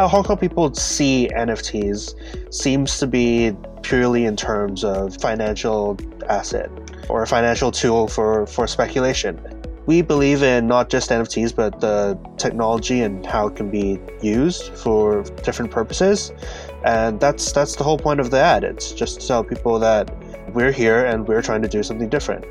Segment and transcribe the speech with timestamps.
[0.00, 2.14] How Hong Kong people see NFTs
[2.54, 6.70] seems to be purely in terms of financial asset
[7.10, 9.38] or a financial tool for, for speculation.
[9.84, 14.72] We believe in not just NFTs, but the technology and how it can be used
[14.72, 16.32] for different purposes.
[16.82, 18.64] And that's that's the whole point of the ad.
[18.64, 20.10] It's just to tell people that
[20.54, 22.46] we're here and we're trying to do something different.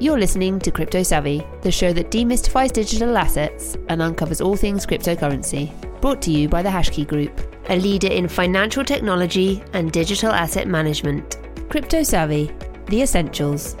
[0.00, 4.84] You're listening to Crypto Savvy, the show that demystifies digital assets and uncovers all things
[4.84, 5.72] cryptocurrency.
[6.06, 7.32] Brought to you by the Hashkey Group,
[7.68, 11.36] a leader in financial technology and digital asset management.
[11.68, 12.48] Crypto Savvy,
[12.86, 13.74] the essentials.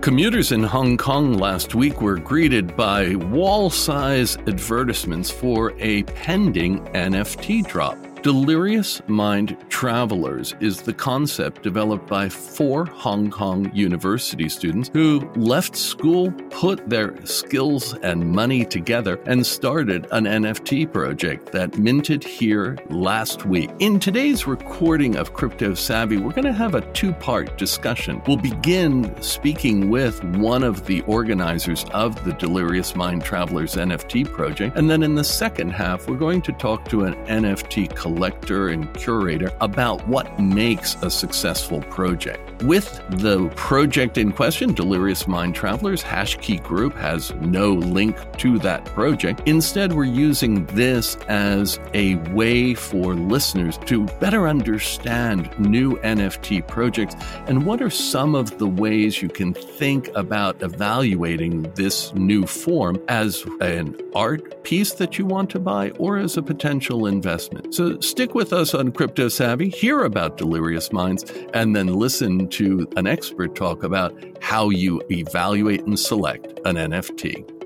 [0.00, 6.84] Commuters in Hong Kong last week were greeted by wall size advertisements for a pending
[6.92, 7.98] NFT drop.
[8.28, 15.74] Delirious Mind Travelers is the concept developed by four Hong Kong university students who left
[15.74, 22.76] school, put their skills and money together, and started an NFT project that minted here
[22.90, 23.70] last week.
[23.78, 28.20] In today's recording of Crypto Savvy, we're going to have a two part discussion.
[28.26, 34.76] We'll begin speaking with one of the organizers of the Delirious Mind Travelers NFT project,
[34.76, 38.70] and then in the second half, we're going to talk to an NFT collector collector
[38.70, 42.48] and curator about what makes a successful project.
[42.64, 48.84] With the project in question, Delirious Mind Travelers, Hashkey Group has no link to that
[48.86, 49.42] project.
[49.46, 57.14] Instead, we're using this as a way for listeners to better understand new NFT projects
[57.46, 63.00] and what are some of the ways you can think about evaluating this new form
[63.06, 67.72] as an art piece that you want to buy or as a potential investment.
[67.72, 72.88] So stick with us on Crypto Savvy, hear about Delirious Minds, and then listen to
[72.96, 77.57] an expert talk about how you evaluate and select an NFT.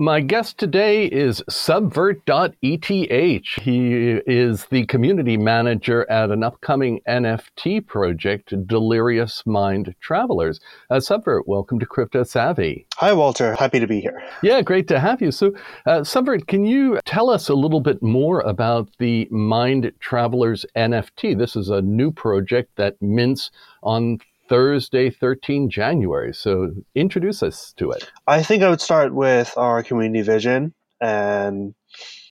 [0.00, 2.88] My guest today is Subvert.eth.
[2.88, 10.58] He is the community manager at an upcoming NFT project, Delirious Mind Travelers.
[10.88, 12.86] Uh, Subvert, welcome to Crypto Savvy.
[12.96, 13.54] Hi, Walter.
[13.56, 14.22] Happy to be here.
[14.42, 15.30] Yeah, great to have you.
[15.30, 15.52] So,
[15.84, 21.36] uh, Subvert, can you tell us a little bit more about the Mind Travelers NFT?
[21.36, 23.50] This is a new project that mints
[23.82, 24.18] on
[24.50, 26.34] Thursday, 13 January.
[26.34, 28.10] So introduce us to it.
[28.26, 30.74] I think I would start with our community vision.
[31.00, 31.72] And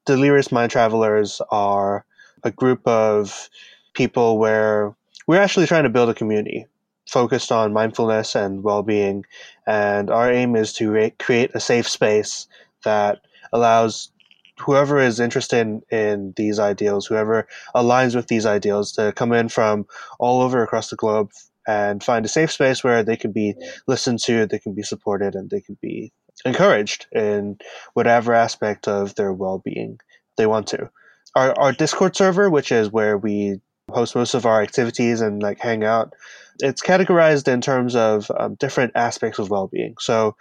[0.05, 2.05] Delirious Mind Travelers are
[2.43, 3.49] a group of
[3.93, 4.93] people where
[5.27, 6.67] we're actually trying to build a community
[7.07, 9.23] focused on mindfulness and well being.
[9.65, 12.47] And our aim is to re- create a safe space
[12.83, 13.21] that
[13.53, 14.11] allows
[14.59, 19.47] whoever is interested in, in, these ideals, whoever aligns with these ideals, to come in
[19.47, 19.87] from
[20.19, 21.31] all over across the globe
[21.69, 23.53] and find a safe space where they can be
[23.87, 26.11] listened to, they can be supported, and they can be
[26.43, 27.59] encouraged in
[27.93, 29.99] whatever aspect of their well-being
[30.35, 30.89] they want to.
[31.35, 35.59] Our, our Discord server, which is where we host most of our activities and like
[35.59, 36.13] hang out,
[36.57, 39.93] it's categorized in terms of um, different aspects of well-being.
[39.99, 40.35] So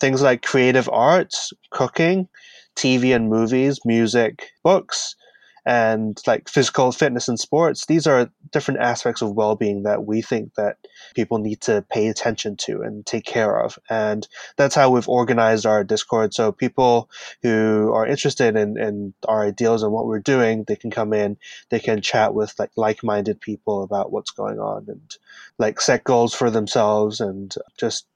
[0.00, 2.26] things like creative arts, cooking,
[2.74, 5.14] TV and movies, music, books,
[5.66, 10.54] and like physical fitness and sports these are different aspects of well-being that we think
[10.54, 10.76] that
[11.14, 13.78] people need to pay attention to and take care of.
[13.88, 14.26] And
[14.56, 16.34] that's how we've organized our discord.
[16.34, 17.10] So people
[17.42, 21.36] who are interested in, in our ideals and what we're doing they can come in
[21.70, 25.16] they can chat with like like-minded people about what's going on and
[25.58, 28.06] like set goals for themselves and just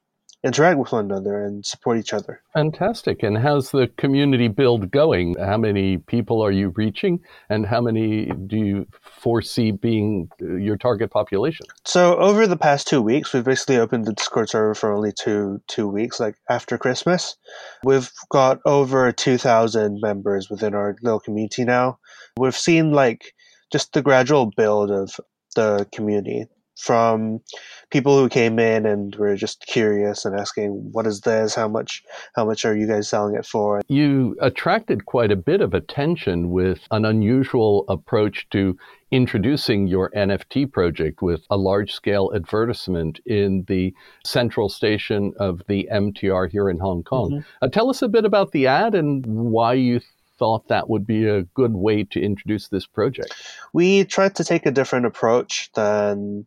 [0.43, 2.41] interact with one another and support each other.
[2.53, 3.23] Fantastic.
[3.23, 5.35] And how's the community build going?
[5.37, 7.19] How many people are you reaching
[7.49, 11.65] and how many do you foresee being uh, your target population?
[11.85, 15.61] So over the past 2 weeks we've basically opened the Discord server for only 2
[15.67, 17.35] 2 weeks like after Christmas.
[17.83, 21.99] We've got over 2000 members within our little community now.
[22.37, 23.33] We've seen like
[23.71, 25.19] just the gradual build of
[25.55, 26.47] the community
[26.79, 27.41] from
[27.89, 32.03] people who came in and were just curious and asking what is this how much
[32.35, 36.51] how much are you guys selling it for you attracted quite a bit of attention
[36.51, 38.77] with an unusual approach to
[39.11, 43.93] introducing your NFT project with a large scale advertisement in the
[44.23, 47.31] central station of the MTR here in Hong Kong.
[47.31, 47.65] Mm-hmm.
[47.65, 49.99] Uh, tell us a bit about the ad and why you
[50.37, 53.33] thought that would be a good way to introduce this project.
[53.73, 56.45] We tried to take a different approach than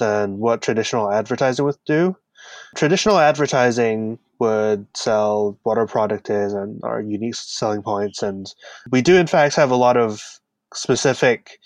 [0.00, 2.16] than what traditional advertising would do.
[2.74, 8.22] Traditional advertising would sell what our product is and our unique selling points.
[8.22, 8.52] And
[8.90, 10.22] we do, in fact, have a lot of
[10.74, 11.60] specific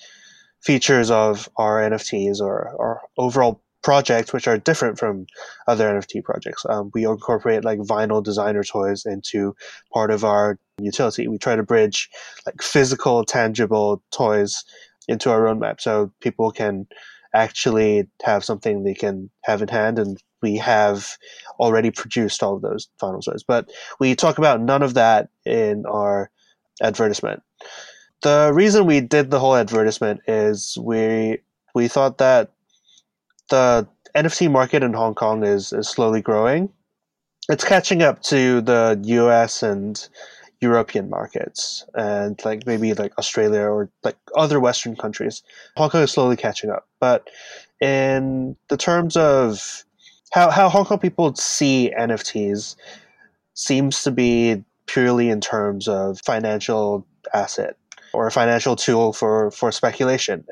[0.61, 5.27] features of our NFTs or our overall projects which are different from
[5.69, 6.65] other NFT projects.
[6.69, 9.55] Um, we incorporate like vinyl designer toys into
[9.93, 11.29] part of our utility.
[11.29, 12.09] We try to bridge
[12.47, 14.65] like physical, tangible toys
[15.07, 16.87] into our roadmap so people can
[17.35, 21.17] actually have something they can have in hand and we have
[21.59, 23.43] already produced all of those vinyl toys.
[23.43, 26.31] But we talk about none of that in our
[26.83, 27.43] advertisement.
[28.23, 31.39] The reason we did the whole advertisement is we
[31.75, 32.53] we thought that
[33.51, 36.71] the NFT market in Hong Kong is, is slowly growing.
[37.49, 40.09] It's catching up to the US and
[40.65, 45.43] European markets and like maybe like Australia or like other Western countries.
[45.77, 46.89] Hong Kong is slowly catching up.
[47.01, 47.29] But
[47.81, 49.85] in the terms of
[50.33, 52.77] how, how Hong Kong people see NFTs
[53.53, 57.77] seems to be purely in terms of financial asset
[58.15, 60.45] or a financial tool for, for speculation.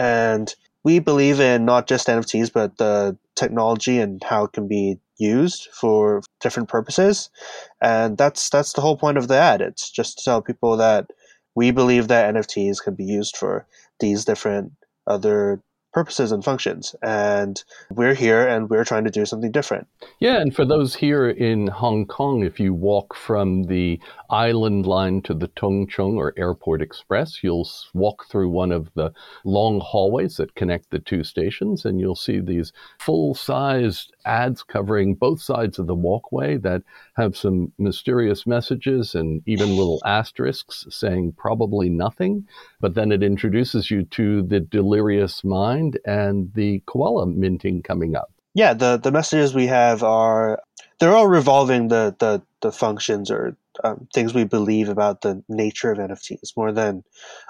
[0.00, 0.52] And
[0.82, 5.68] we believe in not just NFTs, but the technology and how it can be used
[5.72, 7.30] for different purposes.
[7.82, 9.60] And that's that's the whole point of the ad.
[9.60, 11.10] It's just to tell people that
[11.54, 13.66] we believe that NFTs can be used for
[14.00, 14.72] these different
[15.06, 15.60] other
[15.92, 16.94] purposes and functions.
[17.02, 19.86] And we're here and we're trying to do something different.
[20.20, 24.00] Yeah, and for those here in Hong Kong, if you walk from the
[24.30, 29.12] island line to the Tung Chung or Airport Express, you'll walk through one of the
[29.44, 35.14] long hallways that connect the two stations, and you'll see these full sized ads covering
[35.14, 36.82] both sides of the walkway that
[37.16, 42.46] have some mysterious messages and even little asterisks saying probably nothing.
[42.80, 48.32] But then it introduces you to the delirious mind and the koala minting coming up.
[48.54, 50.60] Yeah, the, the messages we have are
[50.98, 55.92] they're all revolving the, the, the functions or um, things we believe about the nature
[55.92, 57.04] of NFTs more than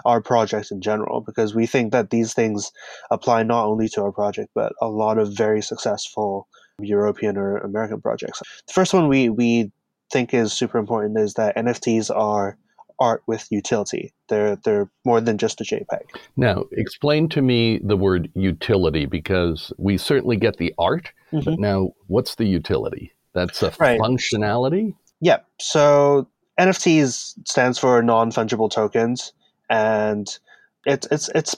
[0.04, 2.70] our project in general, because we think that these things
[3.10, 6.46] apply not only to our project, but a lot of very successful
[6.80, 8.40] European or American projects.
[8.66, 9.72] The first one we, we
[10.12, 12.58] think is super important is that NFTs are
[13.00, 14.12] art with utility.
[14.28, 16.02] They're they're more than just a JPEG.
[16.36, 21.50] Now, explain to me the word utility because we certainly get the art, mm-hmm.
[21.50, 23.12] but now what's the utility?
[23.34, 24.00] That's a right.
[24.00, 24.94] functionality?
[25.20, 25.38] Yeah.
[25.60, 26.28] So
[26.58, 29.32] NFTs stands for non fungible tokens
[29.70, 30.38] and
[30.86, 31.54] it's it's it's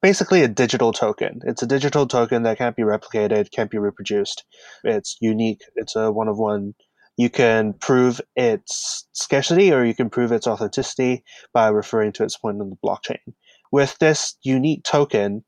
[0.00, 1.40] basically a digital token.
[1.44, 4.44] It's a digital token that can't be replicated, can't be reproduced.
[4.84, 5.62] It's unique.
[5.76, 6.74] It's a one of one.
[7.16, 11.22] You can prove its scarcity or you can prove its authenticity
[11.52, 13.34] by referring to its point on the blockchain.
[13.70, 15.44] With this unique token,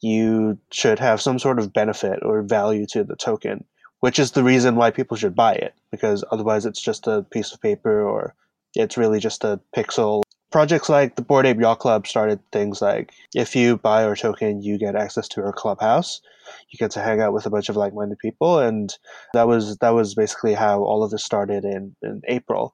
[0.00, 3.64] you should have some sort of benefit or value to the token,
[4.00, 7.52] which is the reason why people should buy it, because otherwise it's just a piece
[7.52, 8.34] of paper or
[8.74, 10.23] it's really just a pixel
[10.54, 14.62] projects like the Bored Ape Yacht Club started things like if you buy our token,
[14.62, 16.20] you get access to our clubhouse.
[16.68, 18.96] You get to hang out with a bunch of like-minded people, and
[19.32, 22.72] that was that was basically how all of this started in, in April.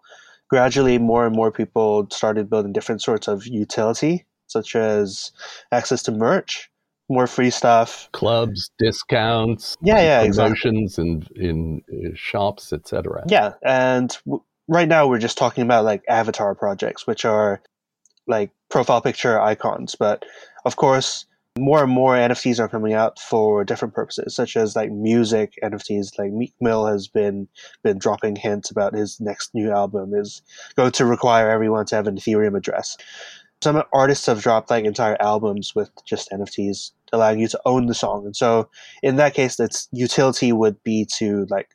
[0.50, 5.33] Gradually, more and more people started building different sorts of utility, such as
[5.73, 6.71] access to merch,
[7.09, 11.49] more free stuff, clubs, discounts, yeah, yeah, promotions, exactly.
[11.49, 13.25] in in uh, shops, etc.
[13.26, 17.62] Yeah, and w- right now we're just talking about like avatar projects, which are
[18.31, 19.94] like profile picture icons.
[19.99, 20.25] But
[20.65, 21.27] of course,
[21.59, 26.19] more and more NFTs are coming out for different purposes, such as like music NFTs.
[26.19, 27.49] Like Meek Mill has been
[27.82, 30.43] been dropping hints about his next new album is
[30.76, 32.97] going to require everyone to have an Ethereum address.
[33.62, 37.95] Some artists have dropped like entire albums with just NFTs, allowing you to own the
[37.95, 38.25] song.
[38.25, 38.71] And so,
[39.02, 41.69] in that case, its utility would be to like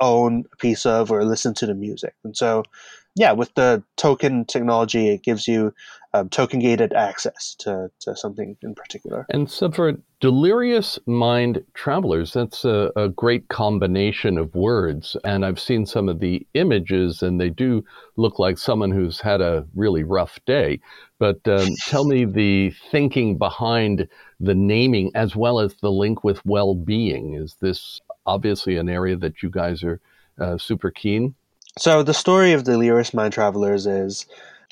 [0.00, 2.14] own a piece of or listen to the music.
[2.24, 2.64] And so,
[3.14, 5.74] yeah, with the token technology, it gives you
[6.14, 9.26] um, token gated access to, to something in particular.
[9.30, 15.16] And so, for delirious mind travelers, that's a, a great combination of words.
[15.24, 17.84] And I've seen some of the images, and they do
[18.16, 20.80] look like someone who's had a really rough day.
[21.18, 24.08] But um, tell me the thinking behind
[24.40, 27.34] the naming as well as the link with well being.
[27.34, 30.00] Is this obviously an area that you guys are
[30.38, 31.34] uh, super keen.
[31.78, 34.26] So the story of Delirious Mind Travelers is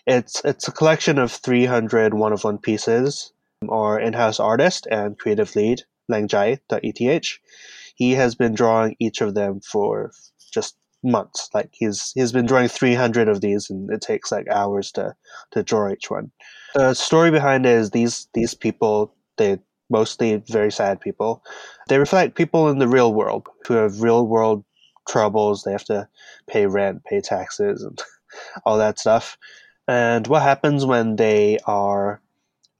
[0.06, 3.32] it's it's a collection of 300 one of one pieces.
[3.68, 7.38] Our in-house artist and creative lead, Langjai.eth,
[7.94, 10.12] he has been drawing each of them for
[10.52, 11.48] just months.
[11.54, 15.14] Like he's he's been drawing 300 of these, and it takes like hours to
[15.52, 16.30] to draw each one.
[16.74, 21.42] The story behind it is these these people they mostly very sad people.
[21.88, 24.64] They reflect people in the real world who have real world
[25.08, 25.62] troubles.
[25.62, 26.08] They have to
[26.46, 28.00] pay rent, pay taxes, and
[28.64, 29.38] all that stuff.
[29.88, 32.20] And what happens when they are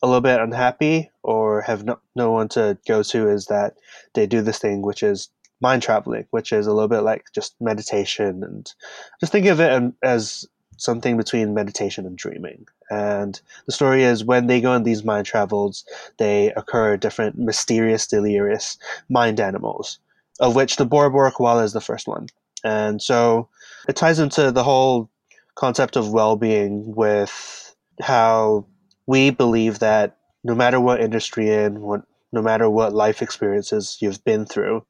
[0.03, 3.75] a little bit unhappy or have no, no one to go to is that
[4.15, 5.29] they do this thing which is
[5.61, 8.73] mind traveling, which is a little bit like just meditation and
[9.21, 10.47] just think of it as
[10.79, 12.67] something between meditation and dreaming.
[12.91, 15.85] And the story is when they go on these mind travels,
[16.17, 18.79] they occur different mysterious, delirious
[19.11, 19.99] mind animals,
[20.41, 22.27] of which the Bora Bora koala is the first one.
[22.65, 23.49] And so
[23.89, 25.11] it ties into the whole
[25.55, 28.67] concept of well being with how
[29.07, 34.25] we believe that no matter what industry in, what, no matter what life experiences you've
[34.25, 34.85] been through,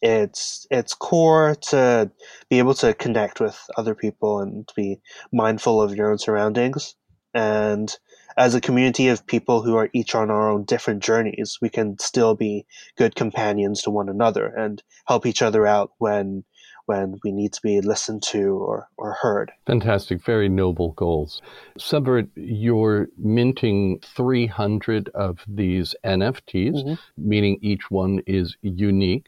[0.00, 2.10] it's it's core to
[2.48, 5.00] be able to connect with other people and to be
[5.32, 6.94] mindful of your own surroundings
[7.34, 7.96] and
[8.36, 11.98] as a community of people who are each on our own different journeys we can
[11.98, 12.66] still be
[12.96, 16.44] good companions to one another and help each other out when
[16.86, 19.52] when we need to be listened to or, or heard.
[19.66, 21.42] Fantastic, very noble goals.
[21.76, 26.94] Subvert, you're minting 300 of these NFTs, mm-hmm.
[27.18, 29.26] meaning each one is unique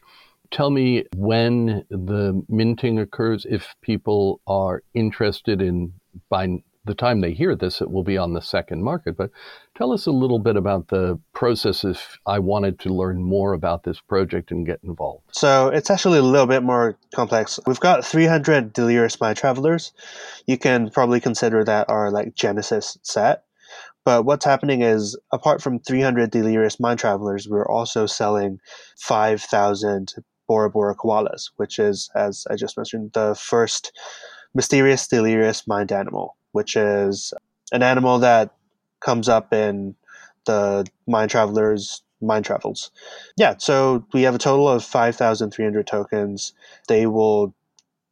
[0.51, 5.93] tell me when the minting occurs if people are interested in
[6.29, 9.15] by the time they hear this it will be on the second market.
[9.15, 9.29] But
[9.75, 13.83] tell us a little bit about the process if i wanted to learn more about
[13.83, 15.23] this project and get involved.
[15.31, 17.59] So it's actually a little bit more complex.
[17.67, 19.93] We've got 300 delirious mind travelers.
[20.47, 23.43] You can probably consider that our like genesis set.
[24.03, 28.59] But what's happening is, apart from 300 delirious mind travelers, we're also selling
[28.97, 30.13] 5,000
[30.47, 33.91] Bora Bora koalas, which is, as I just mentioned, the first
[34.53, 37.33] mysterious delirious mind animal, which is
[37.71, 38.53] an animal that
[38.99, 39.95] comes up in
[40.45, 42.91] the mind travelers mind travels.
[43.35, 46.53] Yeah, so we have a total of 5,300 tokens.
[46.87, 47.53] They will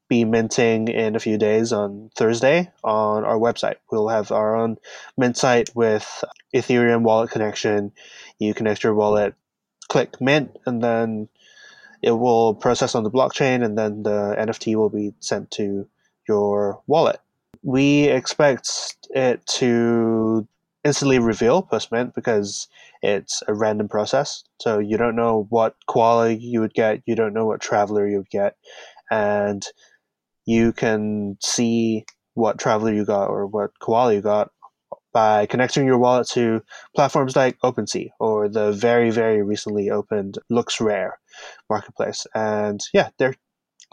[0.08, 3.76] be minting in a few days on Thursday on our website.
[3.92, 4.78] We'll have our own
[5.18, 7.92] mint site with Ethereum wallet connection.
[8.40, 9.36] You connect your wallet,
[9.88, 11.30] click mint, and then
[12.02, 15.88] it will process on the blockchain and then the NFT will be sent to
[16.28, 17.20] your wallet.
[17.64, 18.70] We expect
[19.10, 20.48] it to
[20.84, 22.68] instantly reveal post mint because
[23.02, 24.44] it's a random process.
[24.62, 28.18] So you don't know what koala you would get, you don't know what traveler you
[28.18, 28.56] would get,
[29.12, 29.66] and
[30.46, 34.52] you can see what traveler you got or what koala you got
[35.12, 36.62] by connecting your wallet to
[36.96, 41.12] platforms like OpenSea or the very, very recently opened LooksRare
[41.70, 42.26] marketplace.
[42.36, 43.36] And yeah, there,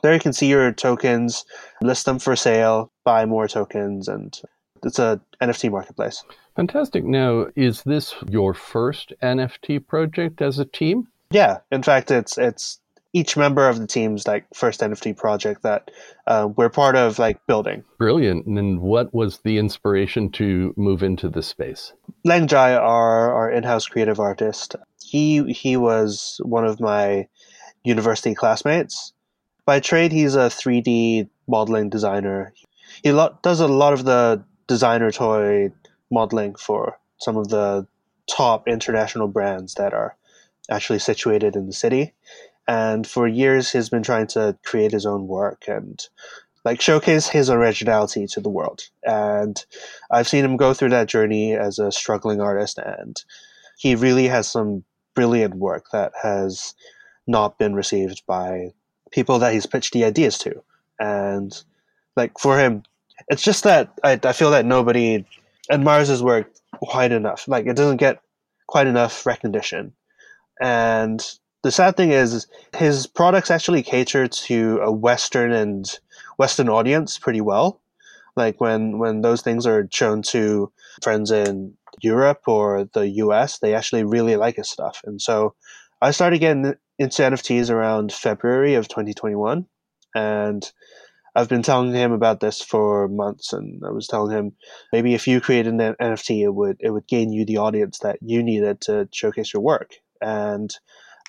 [0.02, 1.44] there you can see your tokens,
[1.80, 4.38] list them for sale, buy more tokens, and
[4.82, 6.24] it's a NFT marketplace.
[6.56, 7.04] Fantastic.
[7.04, 11.06] Now, is this your first NFT project as a team?
[11.30, 12.80] Yeah, in fact, it's it's
[13.12, 15.90] each member of the team's like first NFT project that
[16.26, 17.84] uh, we're part of like building.
[17.96, 18.46] Brilliant.
[18.46, 21.92] And what was the inspiration to move into this space?
[22.24, 27.28] Lang Jai, our, our in-house creative artist, he he was one of my
[27.84, 29.12] university classmates.
[29.64, 32.52] By trade, he's a 3D modeling designer.
[33.02, 35.72] He lot, does a lot of the designer toy
[36.10, 37.86] modeling for some of the
[38.30, 40.16] top international brands that are
[40.70, 42.12] actually situated in the city.
[42.68, 46.04] And for years he's been trying to create his own work and
[46.64, 48.88] like showcase his originality to the world.
[49.04, 49.64] And
[50.10, 53.22] i've seen him go through that journey as a struggling artist and
[53.78, 54.84] he really has some
[55.14, 56.74] brilliant work that has
[57.26, 58.72] not been received by
[59.10, 60.62] people that he's pitched the ideas to.
[60.98, 61.62] And
[62.16, 62.82] like for him.
[63.28, 65.24] It's just that i, I feel that nobody
[65.70, 67.46] admires his work quite enough.
[67.48, 68.20] Like it doesn't get
[68.66, 69.92] quite enough recognition.
[70.60, 71.24] And
[71.62, 75.98] the sad thing is his products actually cater to a western and
[76.38, 77.80] western audience pretty well.
[78.36, 80.70] Like when when those things are shown to
[81.02, 85.00] friends in Europe or the US they actually really like his stuff.
[85.04, 85.54] And so
[86.00, 89.66] I started getting into NFTs around February of 2021
[90.14, 90.72] and
[91.36, 94.52] I've been telling him about this for months and I was telling him
[94.92, 98.18] maybe if you create an NFT it would it would gain you the audience that
[98.22, 100.74] you needed to showcase your work and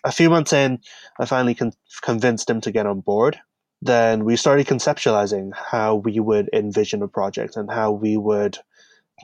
[0.03, 0.79] a few months in,
[1.19, 3.39] I finally con- convinced him to get on board.
[3.81, 8.57] Then we started conceptualizing how we would envision a project and how we would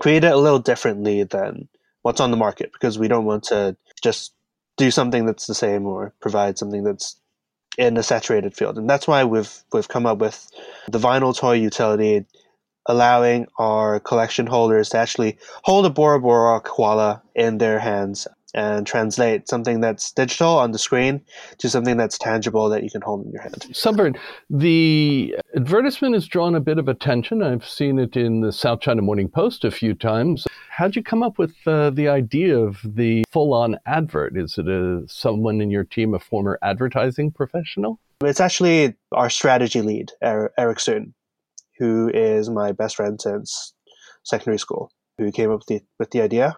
[0.01, 1.69] create it a little differently than
[2.01, 4.33] what's on the market because we don't want to just
[4.77, 7.17] do something that's the same or provide something that's
[7.77, 8.77] in a saturated field.
[8.77, 10.49] And that's why we've we've come up with
[10.87, 12.25] the vinyl toy utility
[12.85, 18.85] allowing our collection holders to actually hold a Bora Bora koala in their hands and
[18.85, 21.21] translate something that's digital on the screen
[21.57, 23.65] to something that's tangible that you can hold in your hand.
[23.73, 24.17] Subvert,
[24.49, 27.41] the advertisement has drawn a bit of attention.
[27.41, 30.47] I've seen it in the South China Morning Post a few times.
[30.69, 34.37] How'd you come up with uh, the idea of the full-on advert?
[34.37, 37.99] Is it a, someone in your team, a former advertising professional?
[38.21, 41.13] It's actually our strategy lead, Eric Soon,
[41.77, 43.73] who is my best friend since
[44.23, 46.57] secondary school who came up with the, with the idea.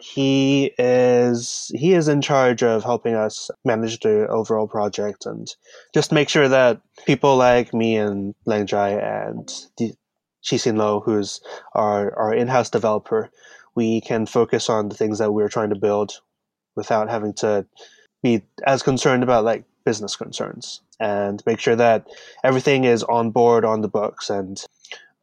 [0.00, 5.46] He is he is in charge of helping us manage the overall project and
[5.92, 9.52] just make sure that people like me and Lang Jai and
[10.42, 11.40] Xin Lo, who's
[11.74, 13.30] our, our in-house developer,
[13.74, 16.20] we can focus on the things that we're trying to build
[16.76, 17.66] without having to
[18.22, 22.06] be as concerned about like business concerns and make sure that
[22.44, 24.64] everything is on board on the books and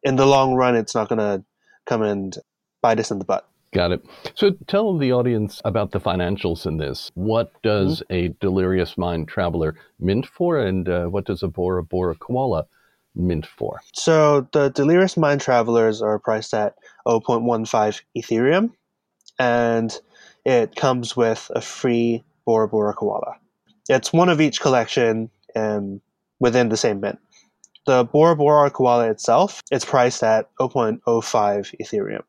[0.04, 1.44] in the long run it's not going to
[1.86, 2.38] come and
[2.82, 3.48] bite us in the butt.
[3.74, 4.06] Got it.
[4.34, 7.12] So tell the audience about the financials in this.
[7.16, 8.14] What does mm-hmm.
[8.14, 12.66] a delirious mind traveler mint for, and uh, what does a Bora Bora koala
[13.14, 13.82] mint for?
[13.94, 18.72] So the delirious mind travelers are priced at 0.15 Ethereum,
[19.38, 20.00] and
[20.46, 23.36] it comes with a free Bora Bora koala.
[23.90, 26.02] It's one of each collection um,
[26.40, 27.20] within the same mint.
[27.86, 31.02] The Bora Bora koala itself, it's priced at 0.05
[31.82, 32.24] Ethereum.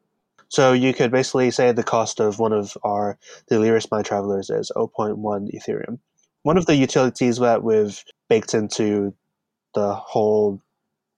[0.48, 4.72] So you could basically say the cost of one of our Delirious Mind Travelers is
[4.74, 5.18] 0.1
[5.54, 5.98] Ethereum.
[6.42, 9.14] One of the utilities that we've baked into
[9.74, 10.60] the whole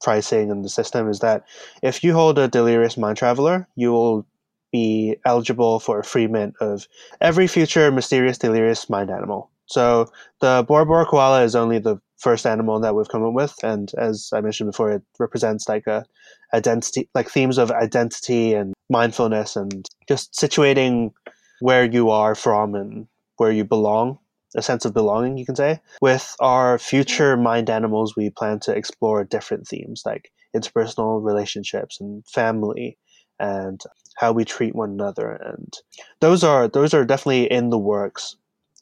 [0.03, 1.45] pricing and the system is that
[1.83, 4.27] if you hold a Delirious Mind Traveler, you will
[4.73, 6.87] be eligible for a free mint of
[7.21, 9.51] every future mysterious delirious mind animal.
[9.71, 10.11] So
[10.41, 13.91] the Bora Bora koala is only the first animal that we've come up with, and
[13.97, 16.05] as I mentioned before, it represents like a
[16.53, 21.13] identity, like themes of identity and mindfulness, and just situating
[21.61, 24.19] where you are from and where you belong,
[24.57, 25.81] a sense of belonging, you can say.
[26.03, 32.27] With our future mind animals, we plan to explore different themes like interpersonal relationships and
[32.27, 32.99] family
[33.39, 33.83] and
[34.17, 35.79] how we treat one another and
[36.21, 38.37] those are those are definitely in the works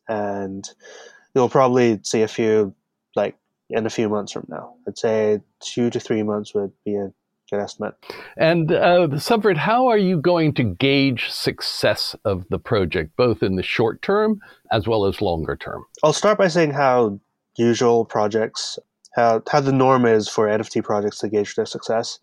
[0.08, 0.68] and
[1.34, 2.74] you'll probably see a few
[3.14, 3.36] like
[3.70, 4.74] in a few months from now.
[4.86, 7.12] I'd say two to three months would be a
[7.50, 7.94] good estimate.
[8.36, 13.56] And uh, Subvert, how are you going to gauge success of the project, both in
[13.56, 14.40] the short term
[14.72, 15.84] as well as longer term?
[16.02, 17.20] I'll start by saying how
[17.56, 18.78] usual projects,
[19.14, 22.18] how how the norm is for NFT projects to gauge their success.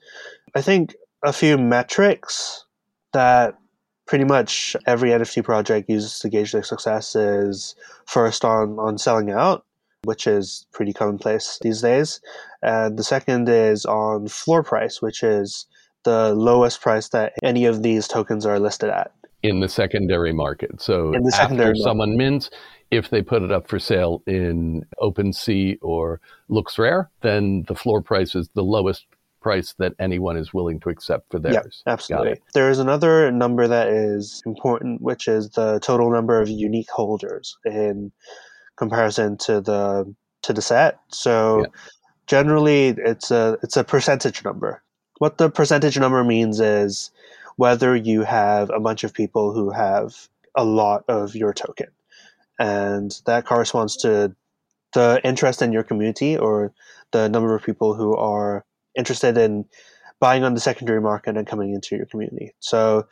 [0.56, 2.66] I think a few metrics
[3.14, 3.58] that
[4.06, 9.32] pretty much every NFT project uses to gauge their success is first on on selling
[9.32, 9.66] out
[10.06, 12.22] which is pretty commonplace these days.
[12.62, 15.66] And the second is on floor price, which is
[16.04, 19.12] the lowest price that any of these tokens are listed at.
[19.44, 20.82] In the secondary market.
[20.82, 21.84] So in the secondary after market.
[21.84, 22.50] someone mints,
[22.92, 28.36] if they put it up for sale in OpenSea or LooksRare, then the floor price
[28.36, 29.06] is the lowest
[29.46, 31.84] price that anyone is willing to accept for theirs.
[31.86, 32.42] Yeah, absolutely.
[32.56, 37.56] There is another number that is important, which is the total number of unique holders
[37.64, 38.12] in
[38.76, 41.00] comparison to the to the set.
[41.10, 41.66] So yeah.
[42.26, 44.82] generally, it's a it's a percentage number.
[45.20, 47.12] What the percentage number means is
[47.58, 51.92] whether you have a bunch of people who have a lot of your token,
[52.58, 54.36] and that corresponds to
[54.96, 56.74] the interest in your community or
[57.12, 59.66] the number of people who are interested in
[60.20, 62.54] buying on the secondary market and coming into your community.
[62.60, 63.08] So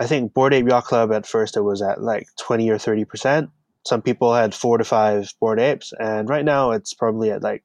[0.00, 3.04] I think Bored Ape Yacht Club at first it was at like 20 or 30
[3.04, 3.50] percent
[3.86, 7.64] some people had four to five Bored apes, and right now it's probably at like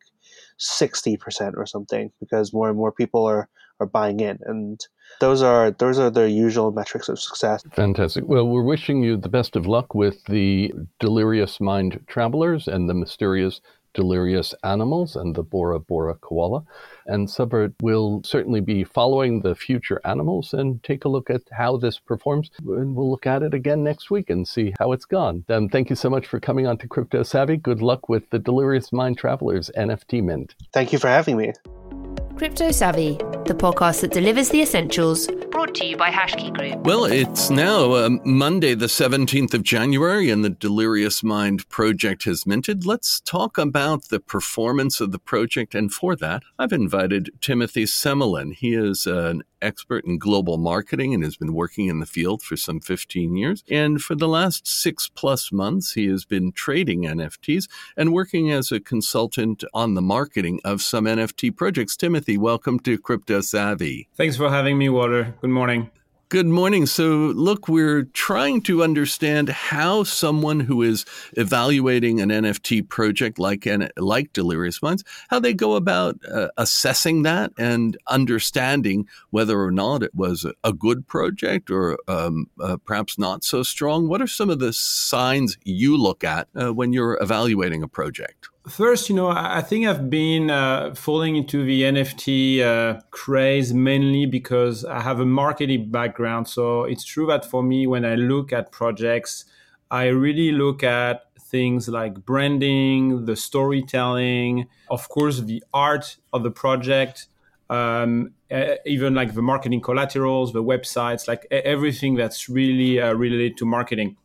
[0.57, 3.49] sixty percent or something because more and more people are
[3.79, 4.79] are buying in, and
[5.19, 7.63] those are those are the usual metrics of success.
[7.73, 8.23] Fantastic.
[8.27, 12.93] Well, we're wishing you the best of luck with the delirious mind travelers and the
[12.93, 13.59] mysterious
[13.95, 16.63] delirious animals and the Bora Bora koala.
[17.07, 21.77] And Subvert will certainly be following the future animals and take a look at how
[21.77, 22.51] this performs.
[22.59, 25.43] And we'll look at it again next week and see how it's gone.
[25.49, 27.57] Um, thank you so much for coming on to Crypto Savvy.
[27.57, 30.53] Good luck with the Delirious Mind Travelers NFT Mint.
[30.73, 31.53] Thank you for having me.
[32.35, 35.27] Crypto Savvy, the podcast that delivers the essentials,
[35.75, 36.85] to you by Hashkey Group.
[36.85, 42.45] Well, it's now uh, Monday, the 17th of January, and the Delirious Mind project has
[42.45, 42.85] minted.
[42.85, 45.75] Let's talk about the performance of the project.
[45.75, 48.53] And for that, I've invited Timothy Semelin.
[48.53, 52.57] He is an expert in global marketing and has been working in the field for
[52.57, 53.63] some 15 years.
[53.69, 58.71] And for the last six plus months, he has been trading NFTs and working as
[58.71, 61.95] a consultant on the marketing of some NFT projects.
[61.97, 64.07] Timothy, welcome to Crypto Savvy.
[64.15, 65.35] Thanks for having me, Walter.
[65.41, 65.89] Good morning.
[66.29, 66.87] Good morning.
[66.87, 73.67] So, look, we're trying to understand how someone who is evaluating an NFT project like
[73.95, 80.01] like Delirious Minds, how they go about uh, assessing that and understanding whether or not
[80.01, 84.07] it was a, good project or um, uh, perhaps not so strong.
[84.07, 88.49] What are some of the signs you look at uh, when you're evaluating a project?
[88.67, 94.25] First, you know, I think I've been uh, falling into the NFT uh, craze mainly
[94.25, 96.47] because I have a marketing background.
[96.47, 99.45] So it's true that for me, when I look at projects,
[99.91, 106.51] I really look at things like branding, the storytelling, of course, the art of the
[106.51, 107.27] project,
[107.69, 108.31] um,
[108.85, 114.17] even like the marketing collaterals, the websites, like everything that's really uh, related to marketing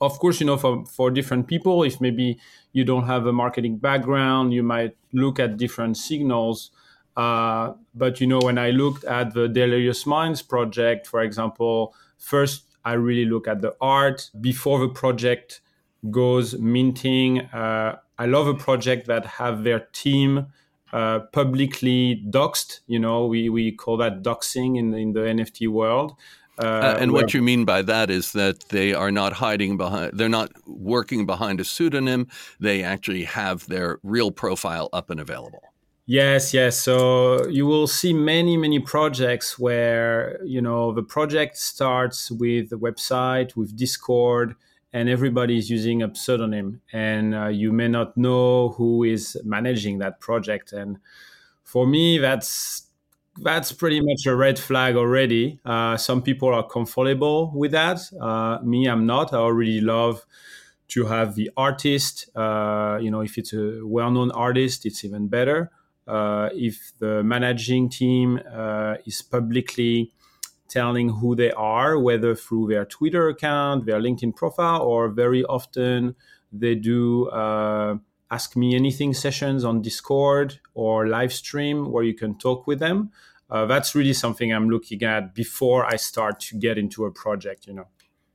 [0.00, 2.38] of course, you know, for, for different people, if maybe
[2.72, 6.70] you don't have a marketing background, you might look at different signals.
[7.16, 12.64] Uh, but, you know, when I looked at the Delirious Minds project, for example, first
[12.84, 15.60] I really look at the art before the project
[16.10, 17.40] goes minting.
[17.40, 20.46] Uh, I love a project that have their team
[20.92, 22.80] uh, publicly doxed.
[22.86, 26.14] You know, we, we call that doxing in in the NFT world.
[26.58, 30.12] Uh, uh, and what you mean by that is that they are not hiding behind,
[30.18, 32.28] they're not working behind a pseudonym.
[32.58, 35.62] They actually have their real profile up and available.
[36.06, 36.80] Yes, yes.
[36.80, 42.78] So you will see many, many projects where, you know, the project starts with the
[42.78, 44.54] website, with Discord,
[44.92, 46.80] and everybody is using a pseudonym.
[46.92, 50.72] And uh, you may not know who is managing that project.
[50.72, 50.98] And
[51.64, 52.85] for me, that's
[53.42, 55.58] that's pretty much a red flag already.
[55.64, 58.00] Uh, some people are comfortable with that.
[58.20, 59.32] Uh, me, I'm not.
[59.32, 60.24] I already love
[60.88, 62.28] to have the artist.
[62.36, 65.70] Uh, you know, if it's a well-known artist, it's even better.
[66.06, 70.12] Uh, if the managing team uh, is publicly
[70.68, 76.14] telling who they are, whether through their Twitter account, their LinkedIn profile, or very often
[76.52, 77.96] they do uh,
[78.30, 83.10] ask me anything sessions on Discord or live stream where you can talk with them.
[83.48, 87.66] Uh, that's really something I'm looking at before I start to get into a project,
[87.66, 87.86] you know.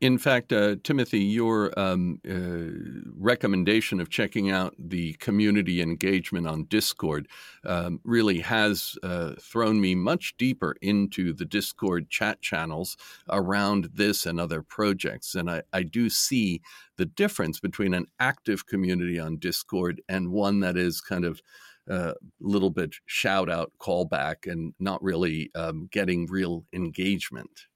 [0.02, 2.74] In fact, uh, Timothy, your um, uh,
[3.16, 7.28] recommendation of checking out the community engagement on Discord
[7.64, 12.98] um, really has uh, thrown me much deeper into the Discord chat channels
[13.30, 15.36] around this and other projects.
[15.36, 16.64] And I, I do see
[16.98, 21.44] the difference between an active community on Discord and one that is kind of
[21.88, 27.68] a uh, little bit shout out callback and not really um, getting real engagement.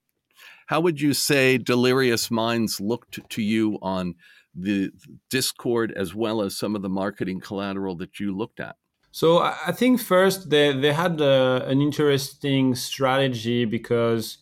[0.65, 4.15] How would you say Delirious Minds looked to you on
[4.55, 4.91] the
[5.29, 8.75] Discord as well as some of the marketing collateral that you looked at?
[9.11, 14.39] So I think first they, they had a, uh, an interesting strategy because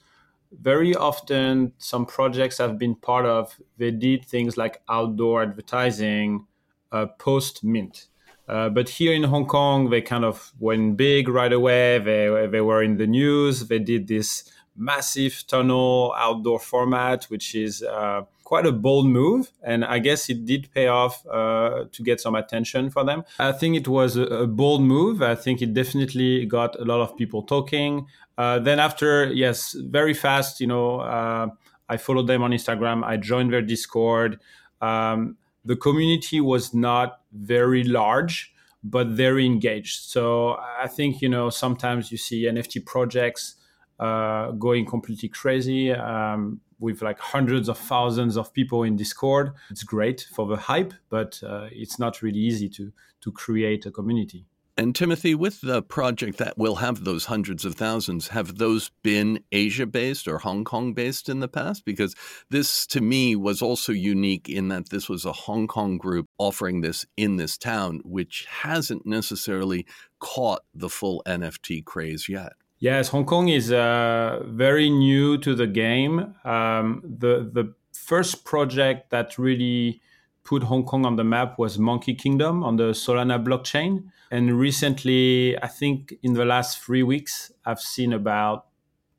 [0.51, 6.47] very often some projects I've been part of, they did things like outdoor advertising
[6.91, 8.07] uh, post mint.
[8.47, 11.99] Uh, but here in Hong Kong, they kind of went big right away.
[11.99, 13.67] They, they were in the news.
[13.67, 19.51] They did this massive tunnel outdoor format, which is uh, quite a bold move.
[19.63, 23.23] And I guess it did pay off uh, to get some attention for them.
[23.39, 25.21] I think it was a, a, bold move.
[25.21, 28.07] I think it definitely got a lot of people talking.
[28.37, 31.47] Uh, then after, yes, very fast, you know, uh,
[31.89, 33.03] I followed them on Instagram.
[33.03, 34.39] I joined their Discord.
[34.81, 40.01] Um, the community was not very large, but very engaged.
[40.01, 43.55] So I think, you know, sometimes you see NFT projects
[43.99, 49.53] uh, going completely crazy um, with like hundreds of thousands of people in Discord.
[49.69, 53.91] It's great for the hype, but uh, it's not really easy to to create a
[53.91, 54.45] community.
[54.75, 59.43] And Timothy, with the project that will have those hundreds of thousands, have those been
[59.51, 61.85] Asia based or Hong Kong based in the past?
[61.85, 62.15] Because
[62.49, 66.81] this to me was also unique in that this was a Hong Kong group offering
[66.81, 69.85] this in this town, which hasn't necessarily
[70.19, 72.53] caught the full NFT craze yet.
[72.83, 76.35] Yes, Hong Kong is uh, very new to the game.
[76.43, 80.01] Um, the the first project that really
[80.43, 84.11] put Hong Kong on the map was Monkey Kingdom on the Solana blockchain.
[84.31, 88.65] And recently, I think in the last three weeks, I've seen about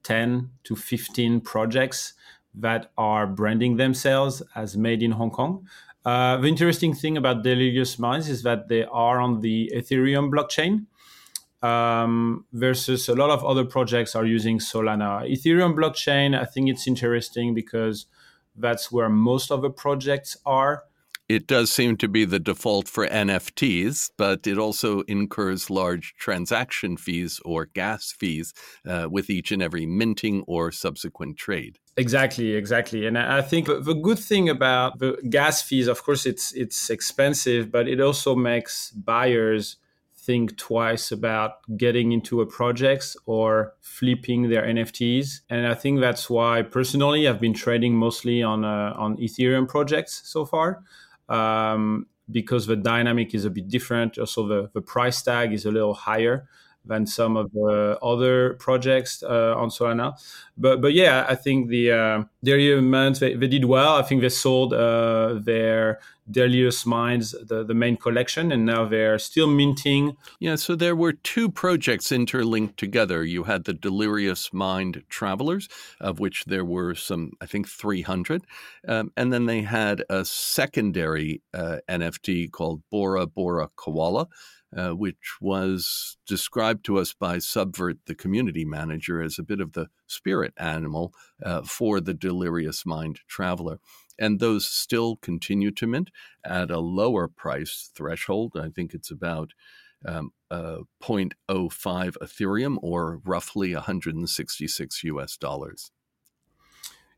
[0.03, 2.13] 10 to 15 projects
[2.55, 5.67] that are branding themselves as made in Hong Kong.
[6.05, 10.85] Uh, the interesting thing about Delirious Minds is that they are on the Ethereum blockchain.
[11.65, 15.25] Um, versus a lot of other projects are using Solana.
[15.35, 18.05] Ethereum blockchain, I think it's interesting because
[18.55, 20.85] that's where most of the projects are.
[21.27, 26.99] it does seem to be the default for NFTs, but it also incurs large transaction
[26.99, 28.53] fees or gas fees
[28.87, 31.79] uh, with each and every minting or subsequent trade.
[31.97, 33.07] Exactly, exactly.
[33.07, 37.71] And I think the good thing about the gas fees, of course, it's it's expensive,
[37.71, 39.77] but it also makes buyers
[40.25, 45.41] think twice about getting into a project or flipping their NFTs.
[45.51, 50.23] And I think that's why personally I've been trading mostly on uh, on Ethereum projects
[50.25, 50.83] so far.
[51.29, 54.19] Um, because the dynamic is a bit different.
[54.19, 56.49] Also, the, the price tag is a little higher
[56.87, 60.19] than some of the other projects uh, on Solana.
[60.57, 63.97] But but yeah, I think the uh, Delirium they, they did well.
[63.97, 69.19] I think they sold uh, their Delirious Minds, the, the main collection, and now they're
[69.19, 70.17] still minting.
[70.41, 73.25] Yeah, so there were two projects interlinked together.
[73.25, 75.69] You had the Delirious Mind Travelers,
[76.01, 78.43] of which there were some, I think, 300.
[78.89, 84.29] Um, and then they had a secondary uh, NFT called Bora Bora Koala,
[84.77, 89.73] uh, which was described to us by Subvert, the community manager, as a bit of
[89.73, 93.79] the spirit animal uh, for the delirious mind traveler
[94.19, 96.11] and those still continue to mint
[96.45, 98.53] at a lower price threshold.
[98.61, 99.53] I think it's about
[100.07, 105.91] um, uh, 0.05 Ethereum or roughly 166 US dollars.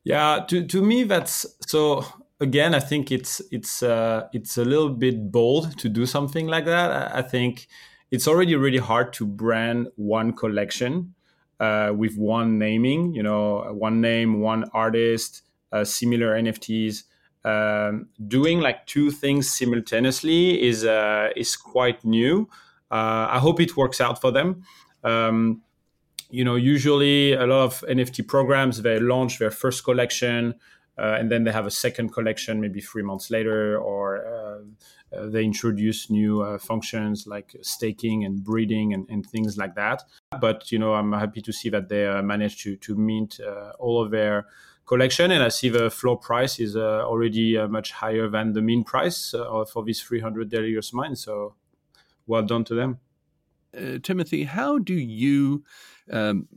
[0.03, 2.05] Yeah, to, to me that's so.
[2.39, 6.65] Again, I think it's it's uh, it's a little bit bold to do something like
[6.65, 7.13] that.
[7.13, 7.67] I, think
[8.11, 11.15] it's already really hard to brand one collection
[11.59, 13.15] uh, with one naming.
[13.15, 17.03] You know, one name, one artist, uh, similar NFTs.
[17.45, 22.49] Um, doing like two things simultaneously is uh, is quite new.
[22.91, 24.63] Uh, I hope it works out for them.
[25.03, 25.61] Um,
[26.29, 30.55] you know, usually a lot of NFT programs they launch their first collection
[30.97, 35.29] uh, and then they have a second collection maybe three months later, or uh, uh,
[35.29, 40.03] they introduce new functions like staking and breeding and, and, things like that.
[40.41, 43.39] But you know, I'm happy to see that they managed to to mint
[43.79, 44.47] all of their
[44.87, 48.61] collection and i see the floor price is uh, already uh, much higher than the
[48.61, 51.53] mean price uh, for these 300 delirious minds so
[52.27, 52.99] well done to them.
[54.03, 55.63] Timothy how do you
[56.11, 56.47] um,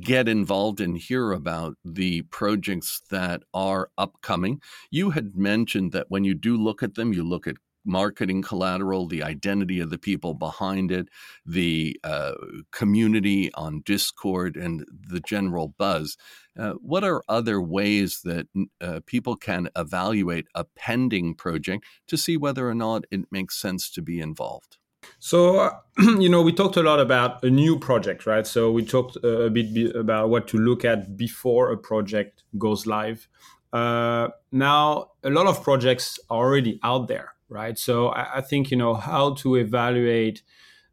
[0.00, 4.60] get involved and hear about the projects that are upcoming?
[4.90, 9.06] You had mentioned that when you do look at them you look at marketing collateral,
[9.06, 11.08] the identity of the people behind it,
[11.44, 12.34] the uh,
[12.72, 16.16] community on Discord, and the general buzz.
[16.58, 18.46] Uh, what are other ways that
[18.80, 23.90] uh, people can evaluate a pending project to see whether or not it makes sense
[23.90, 24.78] to be involved?
[25.18, 28.46] So, uh, you know, we talked a lot about a new project, right?
[28.46, 32.86] So, we talked uh, a bit about what to look at before a project goes
[32.86, 33.28] live.
[33.72, 37.78] Uh, now, a lot of projects are already out there right?
[37.78, 40.42] So I, I think you know how to evaluate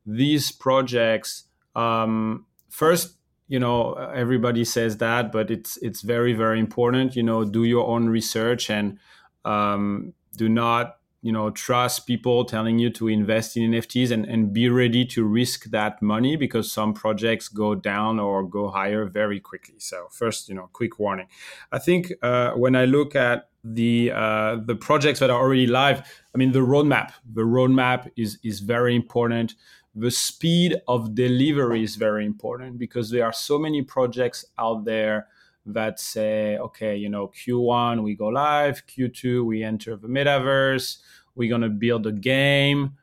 [0.06, 1.46] these projects.
[1.76, 7.16] Um, first, you know everybody says that, but it's it's very very important.
[7.16, 8.98] You know, do your own research and
[9.46, 14.54] um, do not you know trust people telling you to invest in nfts and, and
[14.54, 19.40] be ready to risk that money because some projects go down or go higher very
[19.40, 21.28] quickly so first you know quick warning
[21.72, 26.02] i think uh, when i look at the uh, the projects that are already live
[26.34, 29.54] i mean the roadmap the roadmap is is very important
[29.94, 35.28] the speed of delivery is very important because there are so many projects out there
[35.66, 40.98] that say, okay, you know, Q1 we go live, Q2 we enter the metaverse,
[41.36, 42.98] we're gonna build a game.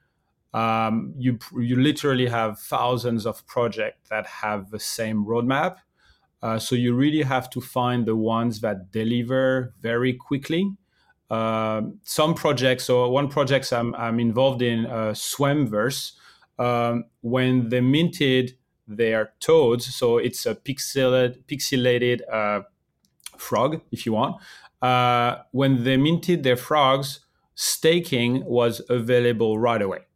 [0.55, 5.77] Um, you you literally have thousands of projects that have the same roadmap.
[6.43, 10.73] Uh, so you really have to find the ones that deliver very quickly.
[11.31, 16.13] Uh, some projects, so one project I'm, I'm involved in, uh, Swampverse,
[16.59, 19.95] um, when they minted their toads.
[19.95, 22.63] So it's a pixelated, pixelated uh,
[23.37, 24.37] frog, if you want.
[24.81, 27.21] Uh, when they minted their frogs,
[27.55, 30.07] staking was available right away.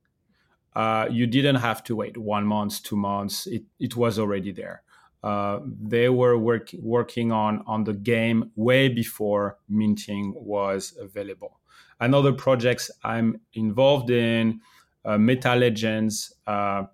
[0.75, 3.47] Uh, you didn't have to wait one month, two months.
[3.47, 4.83] It, it was already there.
[5.23, 11.61] Uh, they were work, working on, on the game way before minting was available.
[12.01, 14.61] Another projects I'm involved in,
[15.05, 16.85] uh, Meta Legends, uh,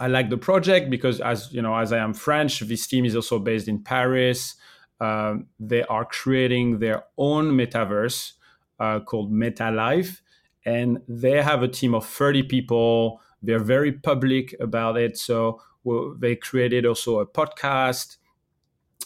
[0.00, 3.14] I like the project because, as you know, as I am French, this team is
[3.14, 4.54] also based in Paris.
[4.98, 8.32] Um, they are creating their own metaverse
[8.78, 10.22] uh, called Meta Life,
[10.64, 13.20] and they have a team of 30 people.
[13.42, 15.18] They're very public about it.
[15.18, 15.60] So
[16.18, 18.16] they created also a podcast.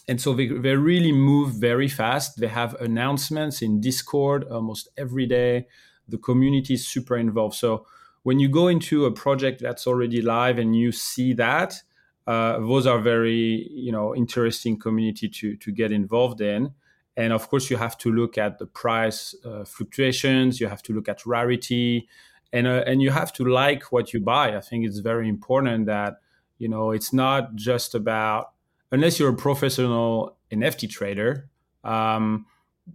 [0.08, 2.38] and so they, they really move very fast.
[2.38, 5.66] They have announcements in Discord almost every day.
[6.08, 7.54] The community is super involved.
[7.54, 7.86] So
[8.22, 11.82] when you go into a project that's already live and you see that,
[12.26, 16.72] uh, those are very you know interesting community to to get involved in.
[17.16, 20.60] And of course, you have to look at the price uh, fluctuations.
[20.60, 22.08] You have to look at rarity,
[22.52, 24.56] and uh, and you have to like what you buy.
[24.56, 26.14] I think it's very important that
[26.58, 28.52] you know it's not just about
[28.92, 31.50] unless you're a professional NFT trader.
[31.82, 32.46] Um,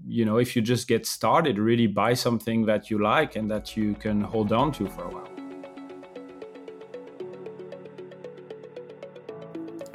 [0.08, 3.76] you know, if you just get started, really buy something that you like and that
[3.76, 5.39] you can hold on to for a while.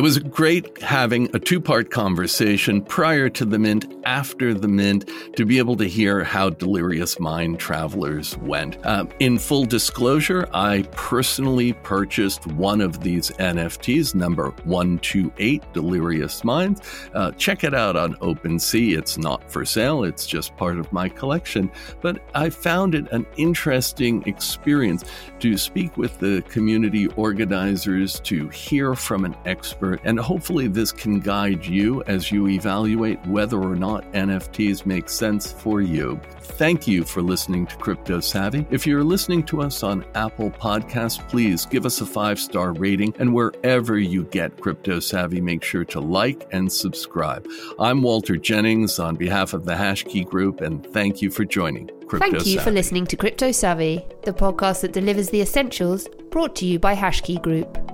[0.04, 5.46] Was great having a two part conversation prior to the mint, after the mint, to
[5.46, 8.76] be able to hear how Delirious Mind Travelers went.
[8.84, 16.82] Uh, in full disclosure, I personally purchased one of these NFTs, number 128 Delirious Minds.
[17.14, 18.98] Uh, check it out on OpenSea.
[18.98, 21.70] It's not for sale, it's just part of my collection.
[22.02, 25.06] But I found it an interesting experience
[25.40, 31.20] to speak with the community organizers, to hear from an expert and hopefully, this can
[31.20, 36.20] guide you as you evaluate whether or not NFTs make sense for you.
[36.40, 38.66] Thank you for listening to Crypto Savvy.
[38.70, 43.14] If you're listening to us on Apple Podcasts, please give us a five star rating,
[43.18, 47.46] and wherever you get Crypto Savvy, make sure to like and subscribe.
[47.78, 51.88] I'm Walter Jennings on behalf of the Hashkey Group, and thank you for joining.
[52.06, 52.64] Crypto Thank you Savvy.
[52.64, 56.94] for listening to Crypto Savvy, the podcast that delivers the essentials brought to you by
[56.94, 57.93] Hashkey Group.